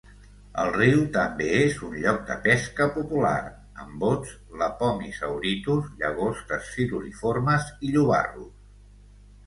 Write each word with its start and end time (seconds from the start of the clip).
El 0.61 0.69
riu 0.77 1.01
també 1.17 1.49
és 1.57 1.75
un 1.89 1.93
lloc 2.05 2.23
de 2.29 2.37
pesca 2.47 2.89
popular, 2.97 3.35
amb 3.85 3.93
bots, 4.07 4.33
lepomis 4.63 5.23
auritus, 5.31 5.95
llagostes, 6.03 6.75
siluriformes 6.79 7.73
i 7.91 7.97
llobarros. 7.97 8.55